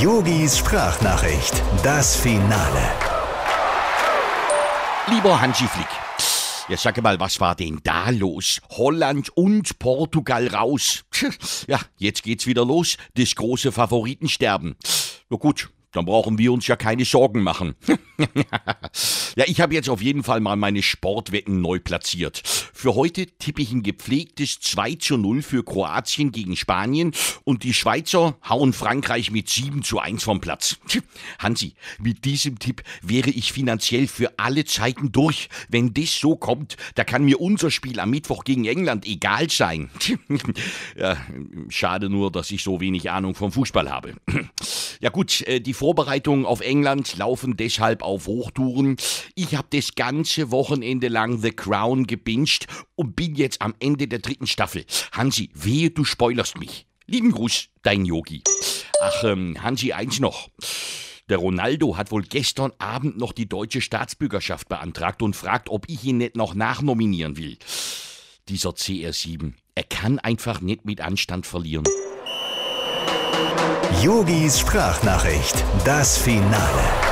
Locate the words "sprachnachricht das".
0.56-2.16, 74.58-76.16